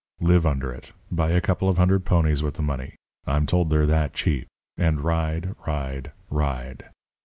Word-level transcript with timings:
Live 0.21 0.47
under 0.47 0.71
it. 0.73 0.93
Buy 1.11 1.29
a 1.29 1.39
couple 1.41 1.69
of 1.69 1.77
hundred 1.77 2.05
ponies 2.05 2.41
with 2.41 2.55
the 2.55 2.63
money 2.63 2.95
I'm 3.27 3.45
told 3.45 3.69
they're 3.69 3.85
that 3.85 4.13
cheap 4.15 4.47
and 4.75 4.99
ride, 5.01 5.53
ride, 5.67 6.11
ride. 6.31 6.89